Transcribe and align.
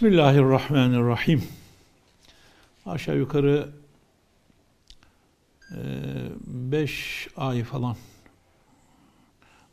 Bismillahirrahmanirrahim. 0.00 1.42
Aşağı 2.86 3.16
yukarı 3.16 3.68
5 5.70 7.26
e, 7.26 7.40
ay 7.40 7.64
falan 7.64 7.96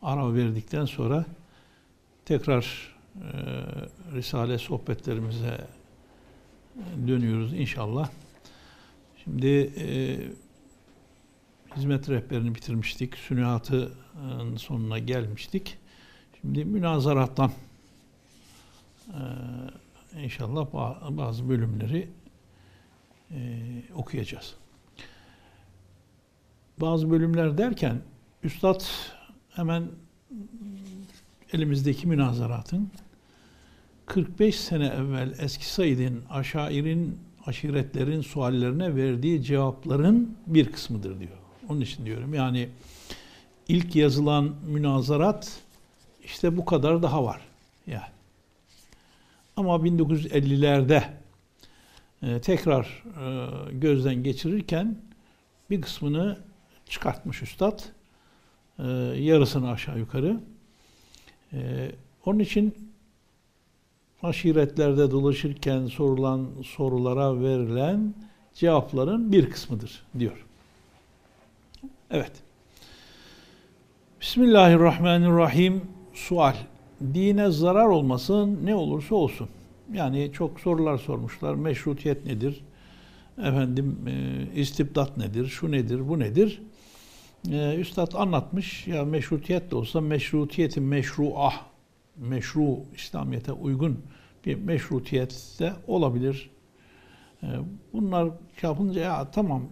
ara 0.02 0.34
verdikten 0.34 0.86
sonra 0.86 1.26
tekrar 2.26 2.96
e, 3.16 3.28
Risale 4.14 4.58
sohbetlerimize 4.58 5.68
dönüyoruz 7.08 7.54
inşallah. 7.54 8.10
Şimdi 9.24 9.74
e, 9.78 10.18
hizmet 11.76 12.10
rehberini 12.10 12.56
bitirmiştik. 12.56 13.18
Sünnihatın 13.18 13.94
sonuna 14.58 15.00
gelmiştik. 15.00 15.78
Şimdi 16.42 16.66
münazarattan 16.66 17.52
inşallah 20.28 20.68
bazı 21.10 21.50
bölümleri 21.50 22.10
e, 23.32 23.38
okuyacağız. 23.96 24.56
Bazı 26.82 27.10
bölümler 27.10 27.58
derken 27.58 28.02
Üstad 28.44 28.84
hemen 29.50 29.88
elimizdeki 31.54 32.08
münazaratın 32.08 32.92
45 34.06 34.60
sene 34.60 34.88
evvel 34.88 35.34
eski 35.40 35.70
Said'in, 35.70 36.24
aşairin, 36.30 37.20
aşiretlerin 37.46 38.22
suallerine 38.22 38.96
verdiği 38.96 39.44
cevapların 39.44 40.38
bir 40.48 40.72
kısmıdır 40.72 41.20
diyor. 41.20 41.38
Onun 41.70 41.82
için 41.82 42.06
diyorum 42.06 42.34
yani 42.34 42.70
ilk 43.68 43.96
yazılan 43.96 44.56
münazarat 44.66 45.60
işte 46.24 46.58
bu 46.58 46.66
kadar 46.66 47.04
daha 47.04 47.24
var. 47.24 47.42
Yani. 47.88 48.17
Ama 49.58 49.76
1950'lerde 49.76 51.04
e, 52.24 52.42
tekrar 52.42 53.04
e, 53.22 53.48
gözden 53.72 54.24
geçirirken 54.24 54.98
bir 55.70 55.82
kısmını 55.82 56.38
çıkartmış 56.90 57.42
üstad. 57.42 57.80
E, 58.80 58.84
yarısını 59.18 59.72
aşağı 59.72 60.00
yukarı. 60.00 60.40
E, 61.54 61.92
onun 62.26 62.40
için 62.40 62.92
aşiretlerde 64.24 65.12
dolaşırken 65.12 65.86
sorulan 65.86 66.50
sorulara 66.66 67.42
verilen 67.42 68.14
cevapların 68.54 69.32
bir 69.32 69.50
kısmıdır 69.50 70.04
diyor. 70.20 70.46
Evet. 72.12 72.32
Bismillahirrahmanirrahim. 74.22 75.82
Sual. 76.14 76.56
Dine 77.02 77.52
zarar 77.52 77.86
olmasın 77.86 78.60
ne 78.64 78.76
olursa 78.76 79.16
olsun. 79.16 79.50
Yani 79.94 80.32
çok 80.34 80.60
sorular 80.60 80.98
sormuşlar. 80.98 81.56
Meşrutiyet 81.56 82.26
nedir? 82.26 82.64
Efendim 83.38 83.98
e, 84.08 84.46
istibdat 84.60 85.18
nedir? 85.18 85.48
Şu 85.48 85.72
nedir? 85.72 86.10
Bu 86.10 86.20
nedir? 86.20 86.62
E, 87.52 87.76
Üstad 87.76 88.14
anlatmış. 88.14 88.88
Ya 88.88 89.06
meşrutiyet 89.06 89.72
de 89.72 89.76
olsa 89.76 90.02
meşrutiyetin 90.02 90.84
meşruah, 90.84 91.62
meşru 92.18 92.78
İslamiyete 92.96 93.52
uygun 93.52 94.00
bir 94.46 94.56
meşrutiyet 94.56 95.56
de 95.60 95.74
olabilir. 95.88 96.50
E, 97.44 97.48
bunlar 97.94 98.30
yapınca 98.62 99.02
ya 99.02 99.32
tamam 99.32 99.64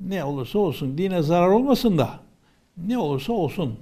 ne 0.00 0.24
olursa 0.24 0.58
olsun 0.58 0.98
dine 0.98 1.22
zarar 1.22 1.48
olmasın 1.48 1.98
da 1.98 2.20
ne 2.76 2.98
olursa 2.98 3.32
olsun 3.32 3.78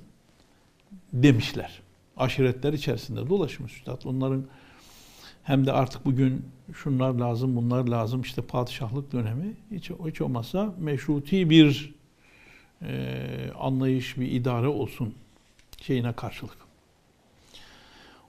demişler. 1.13 1.83
Aşiretler 2.17 2.73
içerisinde 2.73 3.29
dolaşmış 3.29 3.77
üstad. 3.77 4.03
Onların 4.05 4.45
hem 5.43 5.67
de 5.67 5.73
artık 5.73 6.05
bugün 6.05 6.45
şunlar 6.75 7.15
lazım, 7.15 7.57
bunlar 7.57 7.89
lazım, 7.89 8.21
işte 8.21 8.43
padişahlık 8.43 9.13
dönemi 9.13 9.57
hiç, 9.71 9.91
hiç 9.91 10.21
olmazsa 10.21 10.75
meşruti 10.79 11.51
bir 11.51 11.95
e, 12.83 13.51
anlayış, 13.59 14.17
bir 14.17 14.33
idare 14.33 14.69
olsun 14.69 15.15
şeyine 15.83 16.13
karşılık. 16.13 16.57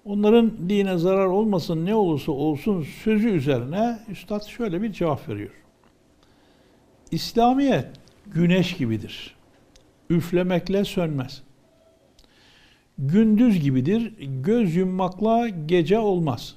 Onların 0.06 0.70
dine 0.70 0.98
zarar 0.98 1.26
olmasın 1.26 1.86
ne 1.86 1.96
olursa 1.96 2.32
olsun 2.32 2.86
sözü 3.04 3.30
üzerine 3.30 4.00
Üstad 4.10 4.44
şöyle 4.44 4.82
bir 4.82 4.92
cevap 4.92 5.30
veriyor. 5.30 5.52
İslamiyet 7.12 7.88
güneş 8.28 8.78
gibidir. 8.78 9.36
Üflemekle 10.10 10.86
sönmez. 10.86 11.44
Gündüz 12.98 13.60
gibidir. 13.60 14.14
Göz 14.44 14.76
yummakla 14.76 15.50
gece 15.50 16.00
olmaz. 16.00 16.56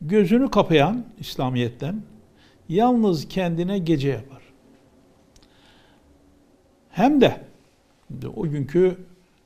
Gözünü 0.00 0.50
kapayan 0.50 1.06
İslamiyet'ten 1.18 2.02
yalnız 2.68 3.28
kendine 3.28 3.78
gece 3.78 4.08
yapar. 4.08 4.42
Hem 6.90 7.20
de 7.20 7.36
o 8.36 8.42
günkü 8.42 8.98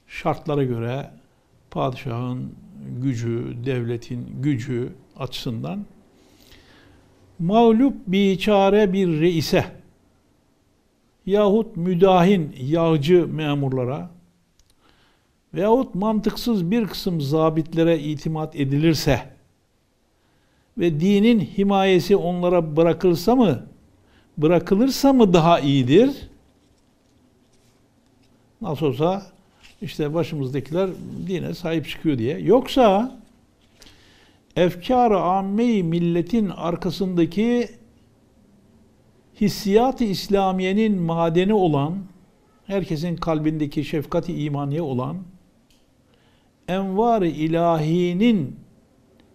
şartlara 0.07 0.65
göre 0.65 1.11
padişahın 1.71 2.53
gücü, 3.03 3.57
devletin 3.67 4.43
gücü 4.43 4.93
açısından 5.17 5.85
mağlup 7.39 7.95
biçare 8.07 8.93
bir 8.93 9.21
reise 9.21 9.65
yahut 11.27 11.77
müdahin 11.77 12.57
yağcı 12.61 13.29
memurlara 13.29 14.11
veyahut 15.55 15.95
mantıksız 15.95 16.71
bir 16.71 16.87
kısım 16.87 17.21
zabitlere 17.21 17.99
itimat 17.99 18.57
edilirse 18.57 19.21
ve 20.79 21.01
dinin 21.01 21.41
himayesi 21.41 22.17
onlara 22.17 22.77
bırakılsa 22.77 23.37
mı 23.37 23.67
bırakılırsa 24.39 25.13
mı 25.13 25.33
daha 25.33 25.61
iyidir? 25.61 26.29
Nasıl 28.61 28.87
olsa 28.87 29.27
işte 29.83 30.15
başımızdakiler 30.15 30.91
dine 31.27 31.55
sahip 31.55 31.89
çıkıyor 31.89 32.19
diye. 32.19 32.39
Yoksa 32.39 33.19
efkar-ı 34.57 35.21
amme 35.21 35.83
milletin 35.83 36.49
arkasındaki 36.49 37.69
hissiyat-ı 39.41 40.05
İslamiye'nin 40.05 41.03
madeni 41.03 41.55
olan, 41.55 41.99
herkesin 42.67 43.17
kalbindeki 43.17 43.85
şefkat-i 43.85 44.45
imaniye 44.45 44.83
olan, 44.83 45.17
envar-ı 46.69 47.27
ilahinin, 47.27 48.57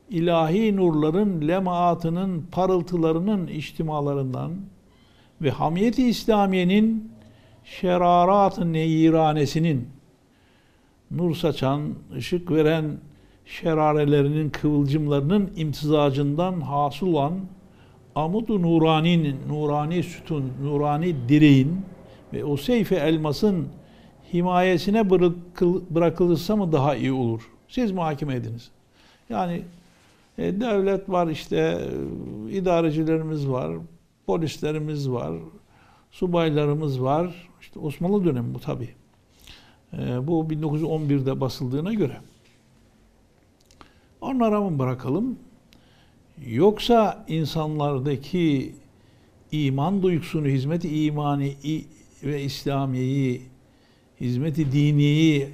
ilahi 0.10 0.76
nurların 0.76 1.48
lemaatının, 1.48 2.46
parıltılarının 2.52 3.48
içtimalarından 3.48 4.52
ve 5.42 5.52
hamiyeti 5.52 6.08
İslamiye'nin 6.08 7.12
şerarat-ı 7.64 8.74
neyiranesinin 8.74 9.88
nur 11.12 11.36
saçan, 11.36 11.82
ışık 12.16 12.52
veren 12.52 12.98
şerarelerinin 13.46 14.50
kıvılcımlarının 14.50 15.52
imtizacından 15.56 16.62
hasıl 16.62 17.08
olan 17.08 17.34
amudu 18.16 18.62
nuraninin, 18.62 19.38
nurani 19.50 20.04
sütun, 20.04 20.52
nurani 20.64 21.16
direğin 21.30 21.82
ve 22.34 22.46
o 22.46 22.58
seyfe 22.58 22.96
elmasın 22.96 23.68
himayesine 24.34 25.10
bırakılırsa 25.90 26.56
mı 26.56 26.72
daha 26.72 26.96
iyi 26.96 27.12
olur? 27.12 27.42
Siz 27.68 27.92
muhakeme 27.92 28.36
ediniz. 28.36 28.72
Yani 29.30 29.62
e, 30.38 30.62
devlet 30.62 31.10
var 31.10 31.28
işte, 31.28 31.58
e, 32.48 32.52
idarecilerimiz 32.52 33.50
var, 33.50 33.72
polislerimiz 34.26 35.12
var, 35.12 35.34
subaylarımız 36.12 37.02
var. 37.02 37.50
İşte 37.62 37.80
Osmanlı 37.80 38.26
dönemi 38.26 38.54
bu 38.54 38.60
tabi. 38.60 38.90
E, 39.94 40.28
bu 40.28 40.44
1911'de 40.44 41.42
basıldığına 41.42 41.94
göre. 41.94 42.18
Onlara 44.22 44.62
mı 44.62 44.80
bırakalım? 44.80 45.40
Yoksa 46.48 47.26
insanlardaki 47.28 48.76
iman 49.52 50.02
duygusunu, 50.04 50.48
hizmet-i 50.48 51.04
imani 51.06 51.56
ve 52.24 52.44
İslamiyeyi, 52.44 53.42
hizmet-i 54.22 54.72
diniyi 54.72 55.50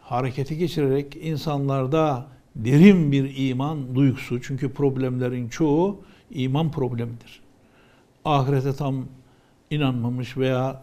harekete 0.00 0.54
geçirerek 0.54 1.16
insanlarda 1.16 2.26
derin 2.56 3.12
bir 3.12 3.48
iman 3.48 3.94
duygusu. 3.94 4.42
Çünkü 4.42 4.72
problemlerin 4.72 5.48
çoğu 5.48 6.00
iman 6.30 6.70
problemidir. 6.70 7.40
Ahirete 8.24 8.72
tam 8.72 9.04
inanmamış 9.70 10.36
veya 10.36 10.82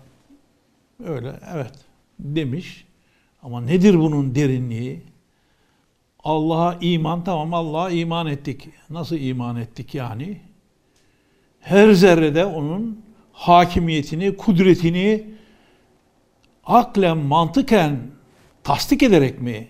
öyle 1.06 1.34
evet 1.54 1.74
demiş. 2.20 2.86
Ama 3.44 3.62
nedir 3.62 4.00
bunun 4.00 4.36
derinliği? 4.36 5.02
Allah'a 6.24 6.78
iman 6.82 7.24
tamam 7.24 7.54
Allah'a 7.54 7.90
iman 7.90 8.28
ettik. 8.28 8.70
Nasıl 8.90 9.18
iman 9.18 9.56
ettik 9.56 9.96
yani? 9.96 10.38
Her 11.60 11.92
zerrede 11.92 12.46
onun 12.46 13.02
hakimiyetini, 13.32 14.38
kudretini 14.38 15.37
aklen, 16.68 17.18
mantıken 17.18 18.00
tasdik 18.64 19.04
ederek 19.04 19.42
mi? 19.42 19.68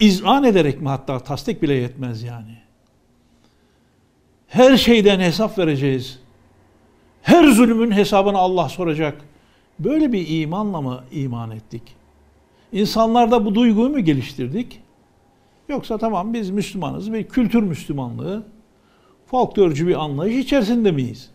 İzan 0.00 0.44
ederek 0.44 0.80
mi 0.80 0.88
hatta 0.88 1.18
tasdik 1.18 1.62
bile 1.62 1.74
yetmez 1.74 2.22
yani. 2.22 2.58
Her 4.48 4.76
şeyden 4.76 5.20
hesap 5.20 5.58
vereceğiz. 5.58 6.18
Her 7.22 7.48
zulümün 7.48 7.90
hesabını 7.90 8.38
Allah 8.38 8.68
soracak. 8.68 9.20
Böyle 9.78 10.12
bir 10.12 10.40
imanla 10.40 10.80
mı 10.80 11.04
iman 11.12 11.50
ettik? 11.50 11.82
İnsanlarda 12.72 13.44
bu 13.44 13.54
duyguyu 13.54 13.88
mu 13.88 14.00
geliştirdik? 14.00 14.80
Yoksa 15.68 15.98
tamam 15.98 16.34
biz 16.34 16.50
Müslümanız 16.50 17.12
ve 17.12 17.22
kültür 17.22 17.62
Müslümanlığı, 17.62 18.46
folklorcu 19.26 19.86
bir 19.86 20.04
anlayış 20.04 20.44
içerisinde 20.44 20.92
miyiz? 20.92 21.30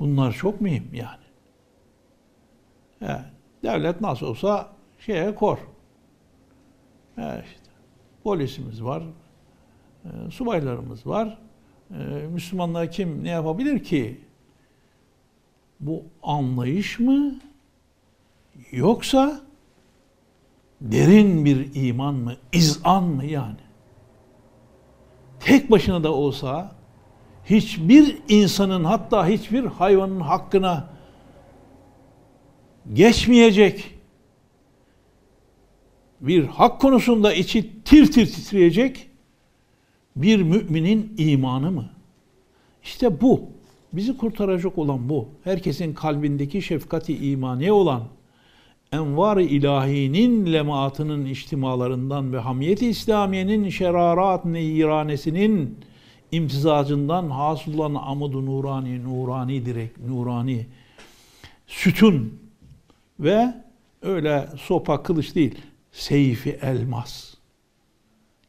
Bunlar 0.00 0.32
çok 0.32 0.60
mühim 0.60 0.88
yani. 0.92 1.19
Yani 3.00 3.24
devlet 3.62 4.00
nasıl 4.00 4.26
olsa 4.26 4.68
şeye 4.98 5.34
kor. 5.34 5.58
Yani 7.16 7.42
işte, 7.44 7.70
polisimiz 8.24 8.84
var, 8.84 9.02
e, 10.04 10.30
subaylarımız 10.30 11.06
var. 11.06 11.38
E, 11.90 11.96
Müslümanlar 12.32 12.90
kim 12.90 13.24
ne 13.24 13.30
yapabilir 13.30 13.84
ki? 13.84 14.20
Bu 15.80 16.04
anlayış 16.22 16.98
mı? 16.98 17.34
Yoksa 18.70 19.40
derin 20.80 21.44
bir 21.44 21.70
iman 21.74 22.14
mı, 22.14 22.34
izan 22.52 23.04
mı 23.04 23.24
yani? 23.24 23.56
Tek 25.40 25.70
başına 25.70 26.04
da 26.04 26.12
olsa 26.12 26.72
hiçbir 27.44 28.18
insanın 28.28 28.84
hatta 28.84 29.26
hiçbir 29.26 29.64
hayvanın 29.64 30.20
hakkına 30.20 30.88
geçmeyecek 32.92 33.94
bir 36.20 36.44
hak 36.44 36.80
konusunda 36.80 37.34
içi 37.34 37.82
tir 37.84 38.12
tir 38.12 38.26
titreyecek 38.26 39.08
bir 40.16 40.42
müminin 40.42 41.14
imanı 41.18 41.70
mı? 41.70 41.90
İşte 42.82 43.20
bu. 43.20 43.42
Bizi 43.92 44.16
kurtaracak 44.16 44.78
olan 44.78 45.08
bu. 45.08 45.28
Herkesin 45.44 45.94
kalbindeki 45.94 46.62
şefkati 46.62 47.30
imaniye 47.30 47.72
olan 47.72 48.02
envar-ı 48.92 49.42
ilahinin 49.42 50.52
lemaatının 50.52 51.26
içtimalarından 51.26 52.32
ve 52.32 52.38
hamiyet-i 52.38 52.86
İslamiye'nin 52.86 53.68
şerarat 53.68 54.44
neyranesinin 54.44 55.78
imtizacından 56.32 57.30
hasıl 57.30 57.78
olan 57.78 57.94
amud 57.94 58.34
nurani, 58.34 59.04
nurani 59.04 59.66
direk, 59.66 59.98
nurani 60.08 60.66
sütun 61.66 62.40
ve 63.20 63.54
öyle 64.02 64.48
sopa 64.58 65.02
kılıç 65.02 65.34
değil, 65.34 65.54
seyfi 65.92 66.50
elmas. 66.50 67.34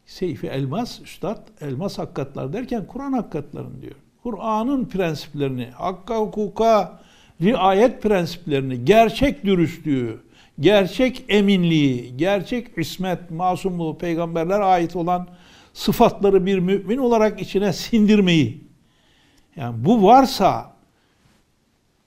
Seyfi 0.05 0.47
elmas, 0.47 1.01
üstad 1.01 1.47
elmas 1.61 1.97
hakikatlar 1.97 2.53
derken 2.53 2.87
Kur'an 2.87 3.13
hakikatlarını 3.13 3.81
diyor. 3.81 3.95
Kur'an'ın 4.23 4.85
prensiplerini, 4.85 5.65
hakka 5.65 6.17
hukuka 6.17 7.01
riayet 7.41 8.03
prensiplerini, 8.03 8.85
gerçek 8.85 9.45
dürüstlüğü, 9.45 10.19
gerçek 10.59 11.25
eminliği, 11.29 12.17
gerçek 12.17 12.77
ismet, 12.77 13.31
masumluğu, 13.31 13.97
peygamberler 13.97 14.59
ait 14.59 14.95
olan 14.95 15.27
sıfatları 15.73 16.45
bir 16.45 16.59
mümin 16.59 16.97
olarak 16.97 17.41
içine 17.41 17.73
sindirmeyi. 17.73 18.63
Yani 19.55 19.85
bu 19.85 20.03
varsa 20.03 20.73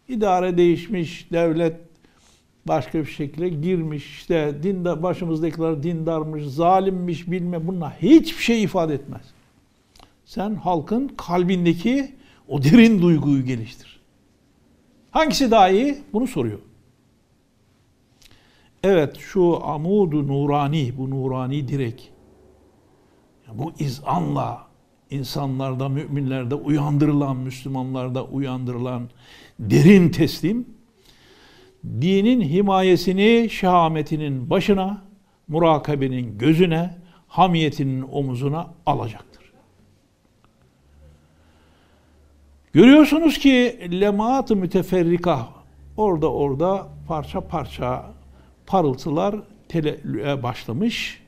idare 0.09 0.57
değişmiş, 0.57 1.33
devlet 1.33 1.77
başka 2.69 2.99
bir 2.99 3.07
şekilde 3.07 3.49
girmiş, 3.49 4.17
işte 4.17 4.55
dindar, 4.63 5.03
başımızdakiler 5.03 5.83
dindarmış, 5.83 6.45
zalimmiş, 6.45 7.31
bilme 7.31 7.67
bunlar 7.67 7.93
hiçbir 8.03 8.43
şey 8.43 8.63
ifade 8.63 8.95
etmez. 8.95 9.23
Sen 10.25 10.55
halkın 10.55 11.09
kalbindeki 11.17 12.15
o 12.49 12.63
derin 12.63 13.03
duyguyu 13.03 13.45
geliştir. 13.45 14.01
Hangisi 15.11 15.51
daha 15.51 15.69
iyi? 15.69 15.99
Bunu 16.13 16.27
soruyor. 16.27 16.59
Evet 18.83 19.17
şu 19.17 19.65
amudu 19.65 20.29
nurani, 20.29 20.93
bu 20.99 21.11
nurani 21.11 21.69
direk. 21.69 22.13
Bu 23.55 23.73
izanla 23.79 24.67
insanlarda, 25.11 25.89
müminlerde 25.89 26.55
uyandırılan, 26.55 27.37
Müslümanlarda 27.37 28.25
uyandırılan 28.25 29.11
derin 29.59 30.09
teslim, 30.09 30.67
dinin 31.85 32.41
himayesini 32.41 33.51
şahametinin 33.51 34.51
başına, 34.51 35.03
murakabenin 35.49 36.39
gözüne, 36.39 36.95
hamiyetinin 37.29 38.03
omuzuna 38.13 38.75
alacaktır. 38.87 39.53
Görüyorsunuz 42.73 43.39
ki 43.39 43.79
lemaat-ı 44.01 44.57
müteferrika 44.57 45.49
orada 45.97 46.33
orada 46.33 46.89
parça 47.09 47.41
parça 47.41 48.11
parıltılar 48.67 49.37
tele 49.69 50.43
başlamış. 50.43 51.21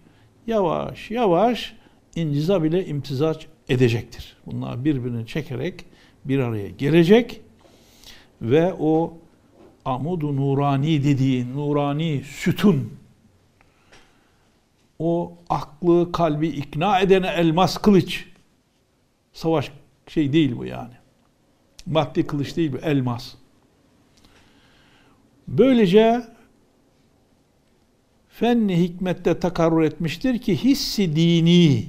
Yavaş 0.46 1.10
yavaş 1.10 1.74
inciza 2.16 2.62
bile 2.62 2.86
imtizaç 2.86 3.46
edecektir. 3.68 4.36
Bunlar 4.46 4.84
birbirini 4.84 5.26
çekerek 5.26 5.84
bir 6.24 6.38
araya 6.38 6.68
gelecek 6.68 7.40
ve 8.42 8.74
o 8.80 9.12
amudu 9.86 10.36
nurani 10.36 11.04
dediği 11.04 11.54
nurani 11.54 12.22
sütun 12.24 12.92
o 14.98 15.38
aklı 15.48 16.12
kalbi 16.12 16.48
ikna 16.48 17.00
edene 17.00 17.26
elmas 17.26 17.78
kılıç 17.78 18.24
savaş 19.32 19.72
şey 20.08 20.32
değil 20.32 20.56
bu 20.56 20.64
yani. 20.64 20.94
Maddi 21.86 22.26
kılıç 22.26 22.56
değil 22.56 22.72
bu 22.72 22.76
elmas. 22.76 23.34
Böylece 25.48 26.24
fenni 28.28 28.80
hikmette 28.80 29.40
takarrur 29.40 29.82
etmiştir 29.82 30.38
ki 30.38 30.56
hissi 30.64 31.16
dini, 31.16 31.86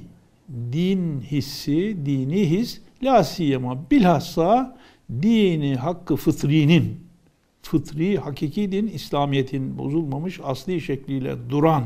din 0.72 1.20
hissi, 1.20 1.96
dini 2.06 2.50
his, 2.50 2.80
la 3.02 3.24
bilhassa 3.90 4.78
dini 5.22 5.76
hakkı 5.76 6.16
fıtrinin, 6.16 7.07
fıtri, 7.70 8.18
hakiki 8.18 8.72
din, 8.72 8.86
İslamiyet'in 8.86 9.78
bozulmamış 9.78 10.40
asli 10.44 10.80
şekliyle 10.80 11.50
duran, 11.50 11.84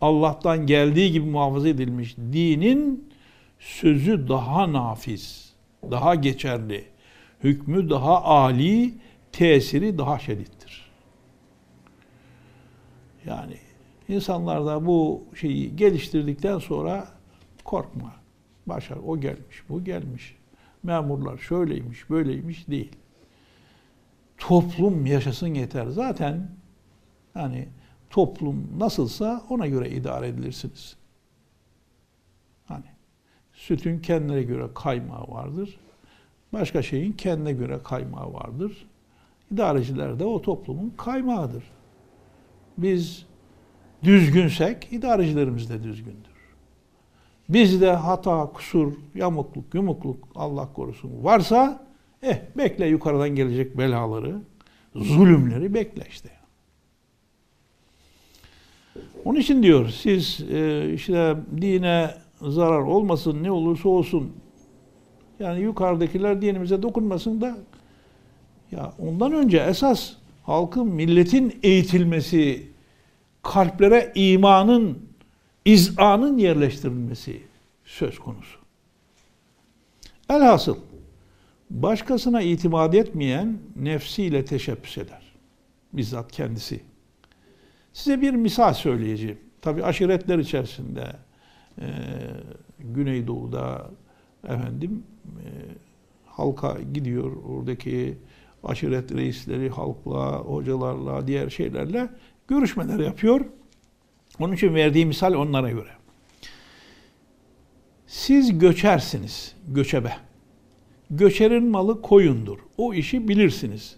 Allah'tan 0.00 0.66
geldiği 0.66 1.12
gibi 1.12 1.26
muhafaza 1.26 1.68
edilmiş 1.68 2.16
dinin 2.16 3.08
sözü 3.58 4.28
daha 4.28 4.72
nafiz, 4.72 5.52
daha 5.90 6.14
geçerli, 6.14 6.84
hükmü 7.44 7.90
daha 7.90 8.24
âli, 8.24 8.94
tesiri 9.32 9.98
daha 9.98 10.18
şedittir. 10.18 10.90
Yani 13.26 13.56
İnsanlar 14.10 14.66
da 14.66 14.86
bu 14.86 15.24
şeyi 15.34 15.76
geliştirdikten 15.76 16.58
sonra 16.58 17.08
korkma. 17.64 18.12
Başar 18.66 18.98
o 19.06 19.20
gelmiş, 19.20 19.62
bu 19.68 19.84
gelmiş. 19.84 20.36
Memurlar 20.82 21.38
şöyleymiş, 21.38 22.10
böyleymiş 22.10 22.68
değil. 22.68 22.92
Toplum 24.40 25.06
yaşasın 25.06 25.54
yeter. 25.54 25.86
Zaten 25.86 26.50
hani 27.34 27.68
toplum 28.10 28.66
nasılsa 28.78 29.42
ona 29.48 29.66
göre 29.66 29.90
idare 29.90 30.28
edilirsiniz. 30.28 30.96
Hani 32.66 32.84
sütün 33.52 33.98
kendine 33.98 34.42
göre 34.42 34.68
kaymağı 34.74 35.28
vardır. 35.28 35.80
Başka 36.52 36.82
şeyin 36.82 37.12
kendine 37.12 37.52
göre 37.52 37.80
kaymağı 37.84 38.32
vardır. 38.32 38.86
İdareciler 39.52 40.18
de 40.18 40.24
o 40.24 40.42
toplumun 40.42 40.94
kaymağıdır. 40.96 41.64
Biz 42.78 43.26
düzgünsek 44.02 44.92
idarecilerimiz 44.92 45.70
de 45.70 45.82
düzgündür. 45.82 46.30
Bizde 47.48 47.92
hata, 47.92 48.46
kusur, 48.46 48.92
yamukluk, 49.14 49.74
yumukluk 49.74 50.28
Allah 50.34 50.72
korusun 50.72 51.24
varsa 51.24 51.89
eh 52.22 52.38
bekle 52.56 52.86
yukarıdan 52.86 53.28
gelecek 53.28 53.78
belaları, 53.78 54.36
zulümleri 54.94 55.74
bekle 55.74 56.06
işte. 56.10 56.30
Onun 59.24 59.38
için 59.38 59.62
diyor 59.62 59.88
siz 59.88 60.40
e, 60.50 60.92
işte 60.94 61.36
dine 61.60 62.14
zarar 62.40 62.80
olmasın 62.80 63.42
ne 63.42 63.50
olursa 63.50 63.88
olsun 63.88 64.32
yani 65.40 65.60
yukarıdakiler 65.60 66.42
dinimize 66.42 66.82
dokunmasın 66.82 67.40
da 67.40 67.58
ya 68.70 68.92
ondan 68.98 69.32
önce 69.32 69.58
esas 69.58 70.12
halkın 70.42 70.86
milletin 70.86 71.58
eğitilmesi 71.62 72.70
kalplere 73.42 74.12
imanın, 74.14 74.98
izanın 75.64 76.38
yerleştirilmesi 76.38 77.42
söz 77.84 78.18
konusu. 78.18 78.58
Elhasıl 80.30 80.76
başkasına 81.70 82.42
itimat 82.42 82.94
etmeyen 82.94 83.58
nefsiyle 83.76 84.44
teşebbüs 84.44 84.98
eder. 84.98 85.22
Bizzat 85.92 86.32
kendisi. 86.32 86.80
Size 87.92 88.20
bir 88.20 88.30
misal 88.30 88.74
söyleyeceğim. 88.74 89.38
Tabi 89.62 89.84
aşiretler 89.84 90.38
içerisinde 90.38 91.16
e, 91.80 91.86
Güneydoğu'da 92.78 93.90
efendim 94.44 95.02
e, 95.26 95.46
halka 96.26 96.76
gidiyor 96.94 97.36
oradaki 97.44 98.18
aşiret 98.64 99.12
reisleri 99.12 99.70
halkla, 99.70 100.38
hocalarla, 100.38 101.26
diğer 101.26 101.50
şeylerle 101.50 102.08
görüşmeler 102.48 102.98
yapıyor. 102.98 103.40
Onun 104.38 104.52
için 104.52 104.74
verdiği 104.74 105.06
misal 105.06 105.34
onlara 105.34 105.70
göre. 105.70 105.90
Siz 108.06 108.58
göçersiniz, 108.58 109.56
göçebe. 109.68 110.29
Göçerin 111.10 111.64
malı 111.64 112.02
koyundur. 112.02 112.58
O 112.78 112.94
işi 112.94 113.28
bilirsiniz. 113.28 113.96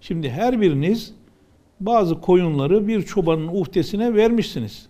Şimdi 0.00 0.30
her 0.30 0.60
biriniz 0.60 1.14
bazı 1.80 2.20
koyunları 2.20 2.88
bir 2.88 3.02
çobanın 3.02 3.48
uhdesine 3.48 4.14
vermişsiniz. 4.14 4.88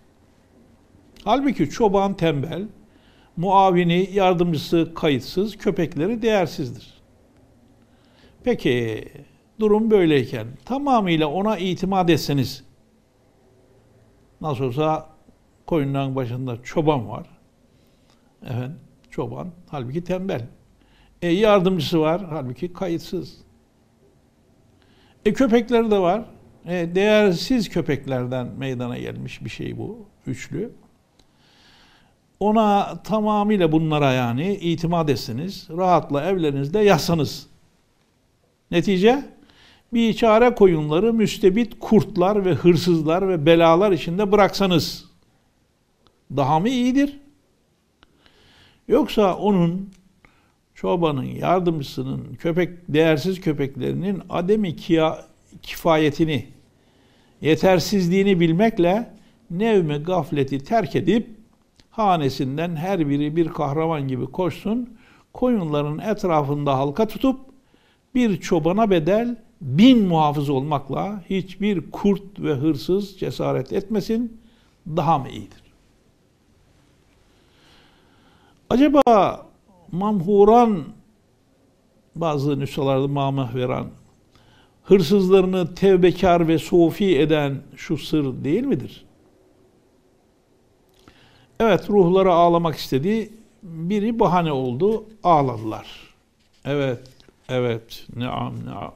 Halbuki 1.23 1.69
çoban 1.69 2.13
tembel, 2.13 2.67
muavini, 3.37 4.09
yardımcısı 4.13 4.91
kayıtsız, 4.95 5.57
köpekleri 5.57 6.21
değersizdir. 6.21 6.93
Peki 8.43 9.03
durum 9.59 9.91
böyleyken 9.91 10.47
tamamıyla 10.65 11.27
ona 11.27 11.57
itimat 11.57 12.09
etseniz 12.09 12.63
nasıl 14.41 14.63
olsa 14.63 15.09
koyunların 15.65 16.15
başında 16.15 16.63
çoban 16.63 17.09
var. 17.09 17.27
Efendim, 18.43 18.79
çoban 19.09 19.47
halbuki 19.67 20.03
tembel. 20.03 20.47
E 21.21 21.27
yardımcısı 21.27 21.99
var 21.99 22.25
halbuki 22.29 22.73
kayıtsız. 22.73 23.37
E 25.25 25.33
köpekleri 25.33 25.91
de 25.91 25.99
var. 25.99 26.25
E, 26.65 26.95
değersiz 26.95 27.69
köpeklerden 27.69 28.47
meydana 28.57 28.97
gelmiş 28.97 29.43
bir 29.45 29.49
şey 29.49 29.77
bu. 29.77 30.05
Üçlü. 30.27 30.71
Ona 32.39 33.01
tamamıyla 33.03 33.71
bunlara 33.71 34.11
yani 34.11 34.55
itimat 34.55 35.09
etsiniz. 35.09 35.67
Rahatla 35.69 36.23
evlerinizde 36.23 36.79
yasanız. 36.79 37.47
Netice? 38.71 39.25
Bir 39.93 40.13
çare 40.13 40.55
koyunları 40.55 41.13
müstebit 41.13 41.79
kurtlar 41.79 42.45
ve 42.45 42.53
hırsızlar 42.53 43.29
ve 43.29 43.45
belalar 43.45 43.91
içinde 43.91 44.31
bıraksanız 44.31 45.05
daha 46.35 46.59
mı 46.59 46.69
iyidir? 46.69 47.19
Yoksa 48.87 49.37
onun 49.37 49.89
çobanın, 50.77 51.23
yardımcısının, 51.23 52.35
köpek 52.39 52.69
değersiz 52.89 53.41
köpeklerinin 53.41 54.21
ademi 54.29 54.75
kifayetini, 55.61 56.45
yetersizliğini 57.41 58.39
bilmekle 58.39 59.13
nevmi 59.51 59.97
gafleti 59.97 60.63
terk 60.63 60.95
edip 60.95 61.27
hanesinden 61.89 62.75
her 62.75 63.09
biri 63.09 63.35
bir 63.35 63.47
kahraman 63.47 64.07
gibi 64.07 64.25
koşsun, 64.25 64.97
koyunların 65.33 65.99
etrafında 65.99 66.77
halka 66.77 67.07
tutup 67.07 67.39
bir 68.15 68.39
çobana 68.41 68.89
bedel 68.89 69.35
bin 69.61 70.07
muhafız 70.07 70.49
olmakla 70.49 71.23
hiçbir 71.29 71.91
kurt 71.91 72.39
ve 72.39 72.53
hırsız 72.53 73.19
cesaret 73.19 73.73
etmesin 73.73 74.41
daha 74.87 75.17
mı 75.17 75.29
iyidir? 75.29 75.63
Acaba 78.69 79.46
mamhuran 79.91 80.83
bazı 82.15 82.59
nüshalarda 82.59 83.07
mamah 83.07 83.55
veren 83.55 83.85
hırsızlarını 84.83 85.75
tevbekar 85.75 86.47
ve 86.47 86.57
sufi 86.57 87.19
eden 87.19 87.61
şu 87.75 87.97
sır 87.97 88.43
değil 88.43 88.63
midir? 88.63 89.05
Evet 91.59 91.89
ruhları 91.89 92.33
ağlamak 92.33 92.75
istedi. 92.75 93.33
Biri 93.63 94.19
bahane 94.19 94.51
oldu. 94.51 95.05
Ağladılar. 95.23 95.87
Evet, 96.65 97.07
evet, 97.49 98.05
neam, 98.15 98.65
neam. 98.65 98.93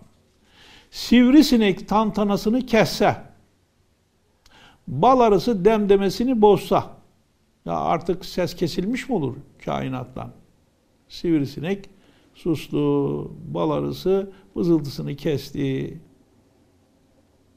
Sivrisinek 0.92 1.88
tantanasını 1.88 2.66
kesse, 2.66 3.16
bal 4.88 5.20
arısı 5.20 5.66
demdemesini 5.66 6.42
bozsa, 6.42 6.90
ya 7.66 7.74
artık 7.74 8.26
ses 8.26 8.56
kesilmiş 8.56 9.10
mi 9.10 9.16
olur 9.16 9.36
kainattan? 9.66 10.32
Sivrisinek 11.12 11.90
sustu, 12.36 12.78
bal 13.54 13.72
arısı 13.72 14.32
vızıltısını 14.56 15.16
kesti. 15.16 16.00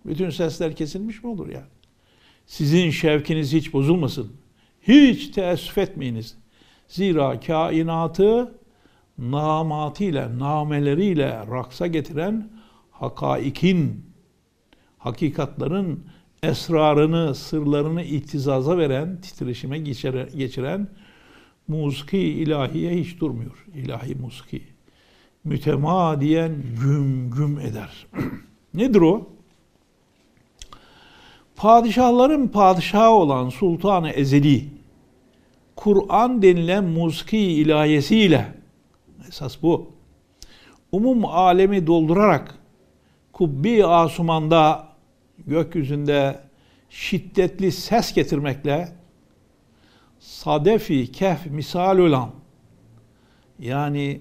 Bütün 0.06 0.30
sesler 0.30 0.76
kesilmiş 0.76 1.25
mi 1.25 1.30
olur 1.30 1.49
yani? 1.49 1.66
Sizin 2.46 2.90
şevkiniz 2.90 3.52
hiç 3.52 3.73
bozulmasın. 3.73 4.32
Hiç 4.82 5.28
teessüf 5.28 5.78
etmeyiniz. 5.78 6.38
Zira 6.88 7.40
kainatı 7.40 8.54
namatıyla, 9.18 10.38
nameleriyle 10.38 11.46
raksa 11.50 11.87
getiren 11.87 12.50
hakaikin, 12.90 14.04
hakikatların 14.99 16.04
esrarını, 16.42 17.34
sırlarını 17.34 18.02
iktizaza 18.02 18.78
veren, 18.78 19.20
titreşime 19.20 19.78
geçiren 20.37 20.88
musiki 21.68 22.18
ilahiye 22.18 22.97
hiç 22.97 23.21
durmuyor. 23.21 23.66
İlahi 23.75 24.14
musiki. 24.14 24.62
Mütemadiyen 25.44 26.52
güm 26.80 27.30
güm 27.30 27.61
eder. 27.61 28.06
Nedir 28.75 29.00
o? 29.00 29.28
Padişahların 31.56 32.49
padişahı 32.49 33.11
olan 33.11 33.49
Sultan-ı 33.49 34.11
Ezeli, 34.11 34.68
Kur'an 35.76 36.42
denilen 36.42 36.85
musiki 36.85 37.38
ilahiyesiyle, 37.38 38.54
esas 39.28 39.62
bu, 39.62 39.90
umum 40.92 41.25
alemi 41.25 41.87
doldurarak, 41.87 42.59
kubbi 43.33 43.87
asumanda, 43.87 44.88
gökyüzünde 45.47 46.40
şiddetli 46.90 47.73
ses 47.73 48.14
getirmekle, 48.14 48.88
sadefi 50.25 51.12
kehf 51.12 51.47
misal 51.47 51.99
olan, 51.99 52.31
yani 53.59 54.21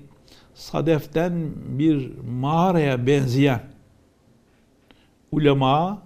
sadeften 0.54 1.52
bir 1.80 2.12
mağaraya 2.20 3.08
benzeyen 3.08 3.62
ulema, 5.32 6.02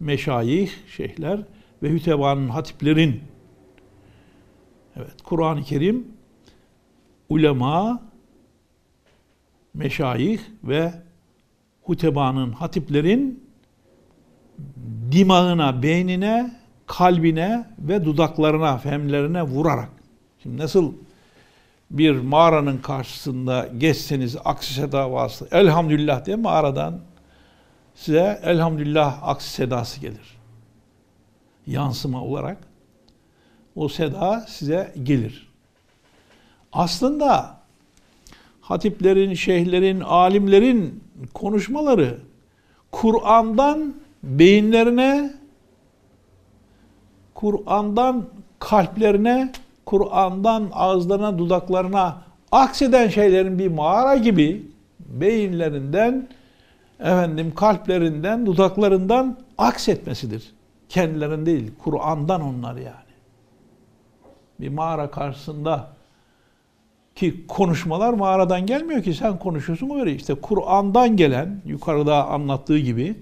meşayih, 0.00 0.70
şeyhler 0.96 1.40
ve 1.82 1.90
hütebanın 1.90 2.48
hatiplerin. 2.48 3.22
Evet 4.96 5.22
Kur'an-ı 5.24 5.62
Kerim 5.62 6.08
ulema, 7.28 8.02
meşayih 9.74 10.40
ve 10.64 10.92
hutebanın, 11.82 12.52
hatiplerin 12.52 13.44
dimağına, 15.12 15.82
beynine, 15.82 16.59
kalbine 16.90 17.66
ve 17.78 18.04
dudaklarına, 18.04 18.78
femlerine 18.78 19.42
vurarak. 19.42 19.88
Şimdi 20.42 20.58
nasıl 20.58 20.92
bir 21.90 22.16
mağaranın 22.16 22.78
karşısında 22.78 23.68
geçseniz 23.78 24.36
aksi 24.44 24.74
seda 24.74 25.12
vasıta 25.12 25.58
elhamdülillah 25.58 26.24
diye 26.24 26.36
mağaradan 26.36 27.00
size 27.94 28.40
elhamdülillah 28.42 29.18
aksi 29.22 29.50
sedası 29.50 30.00
gelir. 30.00 30.38
Yansıma 31.66 32.24
olarak 32.24 32.58
o 33.76 33.88
seda 33.88 34.40
size 34.48 34.94
gelir. 35.02 35.48
Aslında 36.72 37.56
hatiplerin, 38.60 39.34
şeyhlerin, 39.34 40.00
alimlerin 40.00 41.04
konuşmaları 41.34 42.18
Kur'an'dan 42.92 43.94
beyinlerine, 44.22 45.39
Kur'an'dan 47.40 48.24
kalplerine, 48.58 49.52
Kur'an'dan 49.86 50.70
ağızlarına, 50.72 51.38
dudaklarına 51.38 52.22
akseden 52.52 53.08
şeylerin 53.08 53.58
bir 53.58 53.68
mağara 53.68 54.16
gibi 54.16 54.66
beyinlerinden 54.98 56.28
efendim 57.00 57.54
kalplerinden, 57.54 58.46
dudaklarından 58.46 59.38
aksetmesidir. 59.58 60.52
Kendilerinin 60.88 61.46
değil, 61.46 61.70
Kur'an'dan 61.84 62.40
onlar 62.40 62.74
yani. 62.76 63.10
Bir 64.60 64.68
mağara 64.68 65.10
karşısında 65.10 65.90
ki 67.14 67.46
konuşmalar 67.46 68.12
mağaradan 68.12 68.66
gelmiyor 68.66 69.02
ki 69.02 69.14
sen 69.14 69.38
konuşuyorsun 69.38 69.90
öyle 70.00 70.14
işte 70.14 70.34
Kur'an'dan 70.34 71.16
gelen 71.16 71.62
yukarıda 71.66 72.26
anlattığı 72.28 72.78
gibi 72.78 73.16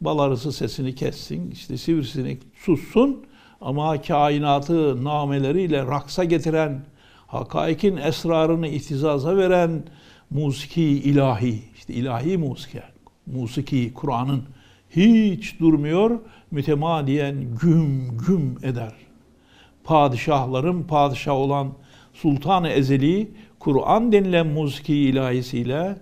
bal 0.00 0.18
arısı 0.18 0.52
sesini 0.52 0.94
kessin 0.94 1.50
işte 1.50 1.76
sivrisinek 1.76 2.42
sussun 2.54 3.29
ama 3.60 4.02
kainatı 4.02 5.04
nameleriyle 5.04 5.86
raksa 5.86 6.24
getiren 6.24 6.80
hakaikin 7.26 7.96
esrarını 7.96 8.68
ihtizaza 8.68 9.36
veren 9.36 9.82
musiki 10.30 10.82
ilahi 10.82 11.62
işte 11.74 11.94
ilahi 11.94 12.38
musiki 12.38 12.80
musiki, 13.26 13.94
Kur'an'ın 13.94 14.42
hiç 14.90 15.60
durmuyor, 15.60 16.18
mütemadiyen 16.50 17.36
güm 17.60 18.18
güm 18.26 18.58
eder. 18.62 18.92
Padişahların 19.84 20.82
padişah 20.82 21.32
olan 21.32 21.68
Sultan-ı 22.14 22.68
Ezeli 22.68 23.30
Kur'an 23.58 24.12
denilen 24.12 24.46
musiki 24.46 24.94
ilahisiyle 24.94 25.96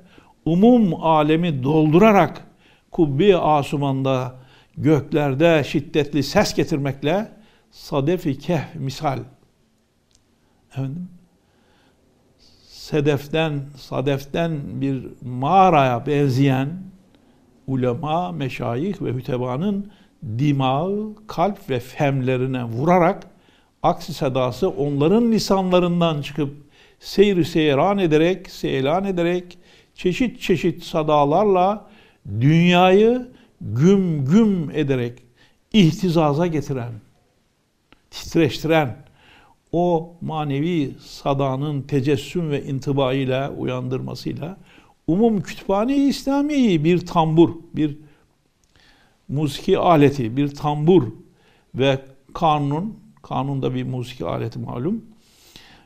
umum 0.45 1.05
alemi 1.05 1.63
doldurarak 1.63 2.47
kubbe 2.91 3.37
asumanda 3.37 4.35
göklerde 4.77 5.65
şiddetli 5.67 6.23
ses 6.23 6.55
getirmekle 6.55 7.29
sadef-i 7.71 8.39
kehf 8.39 8.75
misal. 8.75 9.19
Efendim? 10.71 11.09
Sedeften, 12.69 13.61
sadeften 13.77 14.81
bir 14.81 15.05
mağaraya 15.23 16.07
benzeyen 16.07 16.69
ulema, 17.67 18.33
meşayih 18.33 19.03
ve 19.03 19.13
hütebanın 19.13 19.91
dimağı, 20.39 21.15
kalp 21.27 21.71
ve 21.71 21.81
femlerine 21.81 22.65
vurarak 22.65 23.27
aksi 23.83 24.15
sedası 24.15 24.69
onların 24.69 25.33
lisanlarından 25.33 26.23
çıkıp 26.23 26.55
seyri 27.01 27.45
seyran 27.45 27.99
ederek, 27.99 28.51
seylan 28.51 29.05
ederek 29.05 29.59
çeşit 29.95 30.41
çeşit 30.41 30.83
sadalarla 30.83 31.87
dünyayı 32.41 33.29
güm 33.61 34.25
güm 34.25 34.71
ederek 34.71 35.23
ihtizaza 35.73 36.47
getiren, 36.47 36.93
titreştiren, 38.11 38.97
o 39.73 40.15
manevi 40.21 40.91
sadanın 41.01 41.83
tecessüm 41.83 42.51
ve 42.51 42.65
intibayıyla, 42.65 43.51
uyandırmasıyla 43.51 44.57
umum 45.07 45.41
kütüphane-i 45.41 46.09
İslamiye'yi 46.09 46.85
bir 46.85 47.07
tambur, 47.07 47.51
bir 47.77 47.99
musiki 49.29 49.79
aleti, 49.79 50.37
bir 50.37 50.49
tambur 50.49 51.03
ve 51.75 51.99
kanun, 52.35 52.99
kanunda 53.23 53.75
bir 53.75 53.85
musiki 53.85 54.25
aleti 54.25 54.59
malum, 54.59 55.05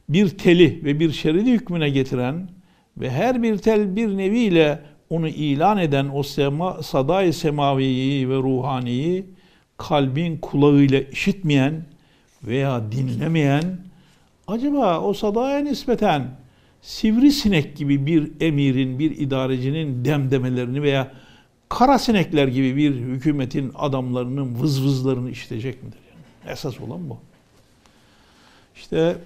bir 0.09 0.29
teli 0.29 0.85
ve 0.85 1.01
bir 1.01 1.13
şeridi 1.13 1.51
hükmüne 1.51 1.91
getiren 1.91 2.49
ve 2.97 3.11
her 3.11 3.43
bir 3.43 3.59
tel 3.59 3.97
bir 3.97 4.17
neviyle 4.17 4.83
onu 5.11 5.29
ilan 5.29 5.79
eden 5.79 6.11
o 6.15 6.23
sema, 6.23 6.83
sadai 6.83 7.33
semaviyi 7.33 8.29
ve 8.29 8.37
ruhaniyi 8.37 9.27
kalbin 9.77 10.37
kulağıyla 10.37 11.01
işitmeyen 11.01 11.85
veya 12.45 12.93
dinlemeyen 12.93 13.79
acaba 14.47 15.01
o 15.01 15.15
sadaya 15.15 15.59
nispeten 15.59 16.43
sivrisinek 16.83 17.77
gibi 17.77 18.07
bir 18.07 18.33
emirin, 18.41 18.99
bir 18.99 19.11
idarecinin 19.11 20.05
demdemelerini 20.05 20.83
veya 20.83 21.13
kara 21.69 21.99
sinekler 21.99 22.49
gibi 22.49 22.77
bir 22.77 22.95
hükümetin 22.95 23.73
adamlarının 23.75 24.61
vız 24.61 24.85
vızlarını 24.85 25.31
işitecek 25.31 25.83
midir? 25.83 25.99
Yani 26.11 26.21
esas 26.53 26.81
olan 26.81 27.11
bu. 27.11 27.19
İşte 28.77 29.17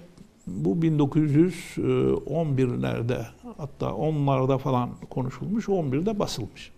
bu 0.47 0.75
1911'lerde 0.75 3.25
hatta 3.57 3.85
10'larda 3.85 4.57
falan 4.57 4.89
konuşulmuş, 5.09 5.65
11'de 5.65 6.19
basılmış. 6.19 6.71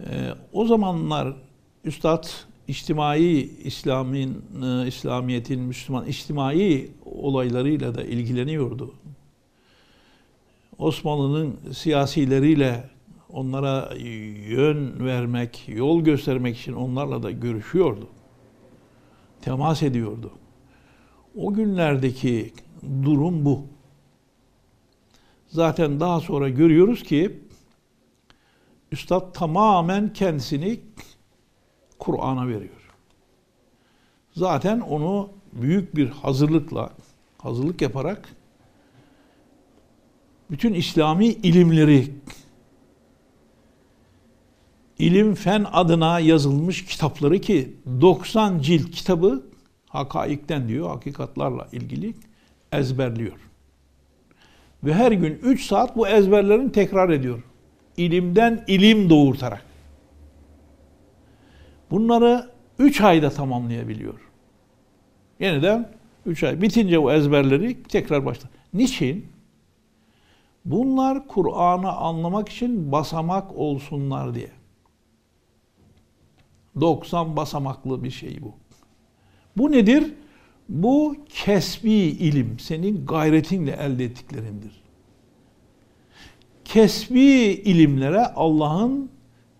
Ee, 0.00 0.34
o 0.52 0.66
zamanlar 0.66 1.36
Üstad 1.84 2.28
içtimai 2.68 3.50
İslam'ın, 3.64 4.44
e, 4.62 4.88
İslamiyet'in, 4.88 5.60
Müslüman 5.60 6.06
içtimai 6.06 6.90
olaylarıyla 7.04 7.94
da 7.94 8.04
ilgileniyordu. 8.04 8.94
Osmanlı'nın 10.78 11.72
siyasileriyle 11.72 12.90
onlara 13.32 13.94
yön 14.48 15.04
vermek, 15.04 15.64
yol 15.68 16.00
göstermek 16.00 16.58
için 16.58 16.72
onlarla 16.72 17.22
da 17.22 17.30
görüşüyordu. 17.30 18.08
Temas 19.42 19.82
ediyordu. 19.82 20.32
O 21.36 21.54
günlerdeki 21.54 22.52
durum 23.02 23.44
bu. 23.44 23.66
Zaten 25.48 26.00
daha 26.00 26.20
sonra 26.20 26.48
görüyoruz 26.48 27.02
ki 27.02 27.40
Üstad 28.92 29.34
tamamen 29.34 30.12
kendisini 30.12 30.80
Kur'an'a 32.02 32.48
veriyor. 32.48 32.90
Zaten 34.36 34.80
onu 34.80 35.28
büyük 35.52 35.96
bir 35.96 36.08
hazırlıkla, 36.08 36.90
hazırlık 37.38 37.82
yaparak 37.82 38.28
bütün 40.50 40.74
İslami 40.74 41.26
ilimleri 41.26 42.10
ilim 44.98 45.34
fen 45.34 45.66
adına 45.72 46.20
yazılmış 46.20 46.84
kitapları 46.84 47.38
ki 47.38 47.76
90 48.00 48.58
cilt 48.58 48.90
kitabı 48.90 49.42
hakaikten 49.88 50.68
diyor, 50.68 50.88
hakikatlarla 50.88 51.68
ilgili 51.72 52.14
ezberliyor. 52.72 53.38
Ve 54.84 54.94
her 54.94 55.12
gün 55.12 55.38
3 55.42 55.66
saat 55.66 55.96
bu 55.96 56.08
ezberlerini 56.08 56.72
tekrar 56.72 57.10
ediyor. 57.10 57.42
İlimden 57.96 58.64
ilim 58.66 59.10
doğurtarak. 59.10 59.71
Bunları 61.92 62.50
3 62.78 63.00
ayda 63.00 63.30
tamamlayabiliyor. 63.30 64.20
Yeniden 65.40 65.90
3 66.26 66.42
ay. 66.44 66.62
Bitince 66.62 66.98
o 66.98 67.12
ezberleri 67.12 67.82
tekrar 67.82 68.26
başla. 68.26 68.48
Niçin? 68.74 69.26
Bunlar 70.64 71.28
Kur'an'ı 71.28 71.92
anlamak 71.92 72.48
için 72.48 72.92
basamak 72.92 73.56
olsunlar 73.56 74.34
diye. 74.34 74.50
90 76.80 77.36
basamaklı 77.36 78.04
bir 78.04 78.10
şey 78.10 78.42
bu. 78.42 78.54
Bu 79.56 79.72
nedir? 79.72 80.14
Bu 80.68 81.16
kesbi 81.28 81.92
ilim, 81.92 82.58
senin 82.58 83.06
gayretinle 83.06 83.72
elde 83.72 84.04
ettiklerindir. 84.04 84.82
Kesbi 86.64 87.20
ilimlere 87.64 88.26
Allah'ın 88.26 89.10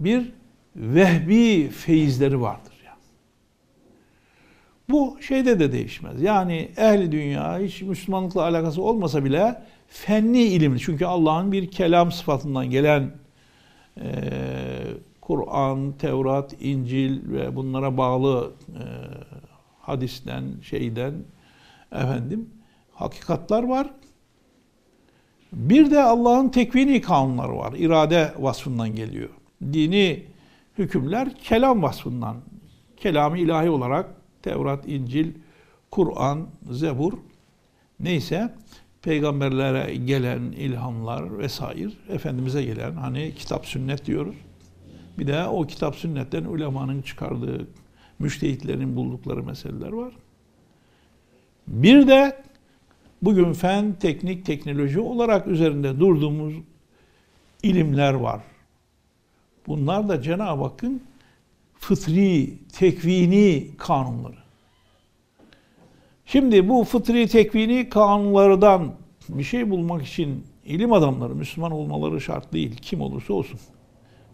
bir 0.01 0.33
vehbi 0.77 1.69
feyizleri 1.69 2.41
vardır. 2.41 2.75
Yani. 2.87 2.99
Bu 4.91 5.19
şeyde 5.21 5.61
de 5.61 5.73
değişmez. 5.73 6.23
Yani 6.23 6.69
ehli 6.77 7.13
dünya 7.13 7.59
hiç 7.59 7.83
Müslümanlıkla 7.83 8.43
alakası 8.43 8.83
olmasa 8.83 9.25
bile 9.25 9.63
fenni 9.89 10.43
ilim. 10.43 10.77
Çünkü 10.77 11.05
Allah'ın 11.05 11.53
bir 11.53 11.71
kelam 11.71 12.13
sıfatından 12.13 12.71
gelen 12.71 13.11
e, 14.01 14.11
Kur'an, 15.21 15.93
Tevrat, 15.93 16.55
İncil 16.61 17.33
ve 17.33 17.57
bunlara 17.57 17.97
bağlı 17.97 18.53
e, 18.69 18.83
hadisten, 19.81 20.45
şeyden 20.63 21.15
efendim 21.93 22.51
hakikatlar 22.95 23.63
var. 23.63 23.91
Bir 25.53 25.91
de 25.91 26.03
Allah'ın 26.03 26.49
tekvini 26.49 27.01
kanunları 27.01 27.57
var. 27.57 27.73
İrade 27.77 28.33
vasfından 28.39 28.95
geliyor. 28.95 29.29
Dini 29.73 30.32
hükümler 30.79 31.35
kelam 31.35 31.83
vasfından. 31.83 32.37
Kelamı 32.97 33.39
ilahi 33.39 33.71
olarak 33.71 34.15
Tevrat, 34.43 34.89
İncil, 34.89 35.33
Kur'an, 35.91 36.47
Zebur 36.71 37.13
neyse 38.01 38.55
peygamberlere 39.03 39.95
gelen 39.95 40.43
ilhamlar 40.43 41.39
vesaire 41.39 41.91
Efendimiz'e 42.09 42.63
gelen 42.63 42.93
hani 42.93 43.35
kitap 43.35 43.67
sünnet 43.67 44.07
diyoruz. 44.07 44.37
Bir 45.19 45.27
de 45.27 45.45
o 45.45 45.67
kitap 45.67 45.97
sünnetten 45.97 46.45
ulemanın 46.45 47.03
çıkardığı 47.03 47.67
müştehitlerin 48.19 48.97
buldukları 48.97 49.43
meseleler 49.43 49.93
var. 49.93 50.13
Bir 51.67 52.09
de 52.09 52.43
bugün 53.23 53.53
fen, 53.53 53.95
teknik, 54.01 54.47
teknoloji 54.47 55.01
olarak 55.01 55.47
üzerinde 55.47 56.01
durduğumuz 56.01 56.55
ilimler 57.63 58.15
var. 58.15 58.41
Bunlar 59.67 60.09
da 60.09 60.23
Cenab-ı 60.23 60.63
Hakk'ın 60.63 61.03
fıtri, 61.75 62.59
tekvini 62.73 63.71
kanunları. 63.79 64.43
Şimdi 66.27 66.69
bu 66.69 66.85
fıtri, 66.85 67.29
tekvini 67.29 67.89
kanunlardan 67.89 68.93
bir 69.29 69.45
şey 69.45 69.71
bulmak 69.71 70.07
için 70.07 70.45
ilim 70.65 70.93
adamları 70.93 71.35
Müslüman 71.35 71.73
olmaları 71.73 72.21
şart 72.21 72.53
değil. 72.53 72.77
Kim 72.77 73.01
olursa 73.01 73.35
olsun. 73.35 73.61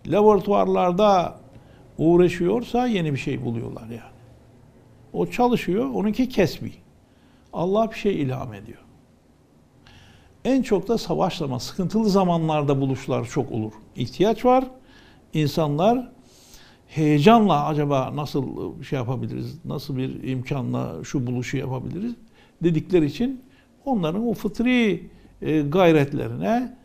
Laboratuvarlarda 0.06 1.38
uğraşıyorsa 1.98 2.86
yeni 2.86 3.12
bir 3.12 3.18
şey 3.18 3.44
buluyorlar 3.44 3.82
yani. 3.82 4.00
O 5.12 5.26
çalışıyor, 5.26 5.90
onunki 5.94 6.28
kesbi. 6.28 6.72
Allah 7.52 7.90
bir 7.90 7.96
şey 7.96 8.22
ilham 8.22 8.54
ediyor. 8.54 8.78
En 10.44 10.62
çok 10.62 10.88
da 10.88 10.98
savaşlama, 10.98 11.60
sıkıntılı 11.60 12.08
zamanlarda 12.08 12.80
buluşlar 12.80 13.24
çok 13.24 13.52
olur. 13.52 13.72
İhtiyaç 13.96 14.44
var 14.44 14.64
insanlar 15.34 16.08
heyecanla 16.86 17.66
acaba 17.66 18.16
nasıl 18.16 18.74
şey 18.82 18.98
yapabiliriz, 18.98 19.58
nasıl 19.64 19.96
bir 19.96 20.28
imkanla 20.28 21.04
şu 21.04 21.26
buluşu 21.26 21.56
yapabiliriz 21.56 22.14
dedikleri 22.62 23.06
için 23.06 23.42
onların 23.84 24.28
o 24.28 24.34
fıtri 24.34 25.10
e, 25.42 25.60
gayretlerine 25.60 26.76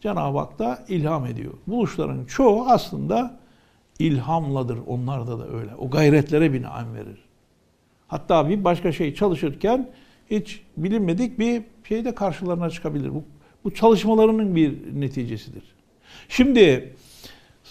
Cenab-ı 0.00 0.38
Hak 0.38 0.58
da 0.58 0.84
ilham 0.88 1.26
ediyor. 1.26 1.52
Buluşların 1.66 2.24
çoğu 2.24 2.66
aslında 2.68 3.40
ilhamladır. 3.98 4.78
Onlarda 4.86 5.38
da 5.38 5.48
öyle. 5.48 5.74
O 5.78 5.90
gayretlere 5.90 6.52
binaen 6.52 6.94
verir. 6.94 7.18
Hatta 8.08 8.48
bir 8.48 8.64
başka 8.64 8.92
şey 8.92 9.14
çalışırken 9.14 9.90
hiç 10.30 10.62
bilinmedik 10.76 11.38
bir 11.38 11.62
şey 11.84 12.04
de 12.04 12.14
karşılarına 12.14 12.70
çıkabilir. 12.70 13.14
Bu, 13.14 13.24
bu 13.64 13.74
çalışmalarının 13.74 14.56
bir 14.56 15.00
neticesidir. 15.00 15.62
Şimdi 16.28 16.94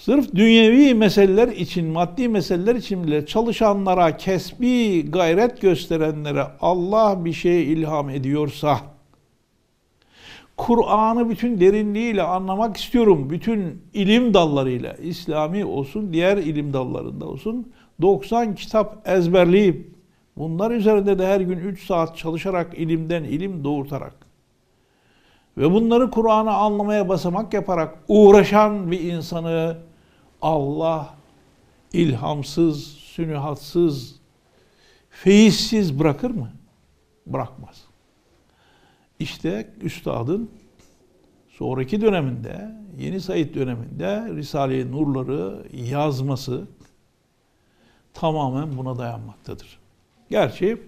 sırf 0.05 0.35
dünyevi 0.35 0.93
meseleler 0.93 1.47
için, 1.47 1.85
maddi 1.85 2.27
meseleler 2.27 2.75
için 2.75 3.03
bile 3.03 3.25
çalışanlara, 3.25 4.17
kesbi 4.17 5.11
gayret 5.11 5.61
gösterenlere 5.61 6.43
Allah 6.61 7.25
bir 7.25 7.33
şey 7.33 7.73
ilham 7.73 8.09
ediyorsa, 8.09 8.79
Kur'an'ı 10.57 11.29
bütün 11.29 11.59
derinliğiyle 11.59 12.23
anlamak 12.23 12.77
istiyorum. 12.77 13.29
Bütün 13.29 13.81
ilim 13.93 14.33
dallarıyla, 14.33 14.93
İslami 14.93 15.65
olsun, 15.65 16.13
diğer 16.13 16.37
ilim 16.37 16.73
dallarında 16.73 17.25
olsun. 17.25 17.71
90 18.01 18.55
kitap 18.55 19.09
ezberleyip, 19.09 19.93
bunlar 20.37 20.71
üzerinde 20.71 21.19
de 21.19 21.27
her 21.27 21.41
gün 21.41 21.57
3 21.57 21.85
saat 21.85 22.17
çalışarak, 22.17 22.77
ilimden 22.77 23.23
ilim 23.23 23.63
doğurtarak 23.63 24.28
ve 25.59 25.71
bunları 25.71 26.11
Kur'an'ı 26.11 26.51
anlamaya 26.51 27.09
basamak 27.09 27.53
yaparak 27.53 27.97
uğraşan 28.07 28.91
bir 28.91 28.99
insanı 28.99 29.77
Allah 30.41 31.15
ilhamsız, 31.93 32.87
sünühatsız, 32.87 34.15
feyizsiz 35.09 35.99
bırakır 35.99 36.31
mı? 36.31 36.51
Bırakmaz. 37.25 37.83
İşte 39.19 39.73
üstadın 39.81 40.49
sonraki 41.49 42.01
döneminde, 42.01 42.71
Yeni 42.97 43.21
Said 43.21 43.55
döneminde 43.55 44.35
Risale-i 44.35 44.91
Nurları 44.91 45.63
yazması 45.73 46.67
tamamen 48.13 48.77
buna 48.77 48.97
dayanmaktadır. 48.97 49.79
Gerçi 50.29 50.81